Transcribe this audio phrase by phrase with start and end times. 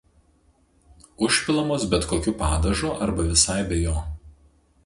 [1.27, 3.99] Užpilamos bet kokiu padažu arba visai be jo.